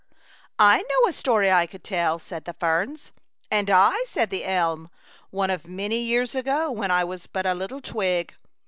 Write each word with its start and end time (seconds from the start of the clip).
'* 0.39 0.47
I 0.59 0.77
know 0.79 1.07
a 1.09 1.13
story 1.13 1.51
I 1.51 1.67
could 1.67 1.83
tell," 1.83 2.17
said 2.17 2.45
the 2.45 2.53
ferns." 2.55 3.11
And 3.51 3.69
I," 3.69 4.03
said 4.07 4.31
the 4.31 4.45
elm;" 4.45 4.89
one 5.29 5.51
of 5.51 5.67
many 5.67 5.99
years 5.99 6.33
ago, 6.33 6.71
when 6.71 6.89
I 6.89 7.03
was 7.03 7.27
but 7.27 7.45
a 7.45 7.53
little 7.53 7.81
twig." 7.81 8.33